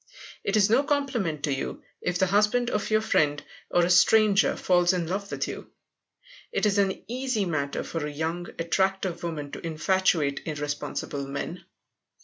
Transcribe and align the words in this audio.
It 0.43 0.57
is 0.57 0.67
no 0.67 0.81
compliment 0.81 1.43
to 1.43 1.53
you 1.53 1.83
if 2.01 2.17
the 2.17 2.25
husband 2.25 2.71
of 2.71 2.89
your 2.89 3.01
friend, 3.01 3.39
or 3.69 3.85
a 3.85 3.89
stranger, 3.91 4.55
falls 4.55 4.93
in 4.93 5.05
love 5.05 5.29
with 5.29 5.47
you. 5.47 5.69
It 6.51 6.65
is 6.65 6.79
an 6.79 7.03
easy 7.07 7.45
matter 7.45 7.83
for 7.83 8.07
a 8.07 8.11
young, 8.11 8.47
attractive 8.57 9.21
woman 9.21 9.51
to 9.51 9.61
infatuate 9.63 10.41
irresponsible 10.47 11.27
men. 11.27 11.65